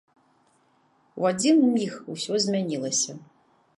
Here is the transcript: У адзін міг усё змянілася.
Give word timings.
У 1.23 1.29
адзін 1.33 1.61
міг 1.75 1.91
усё 2.15 2.33
змянілася. 2.47 3.11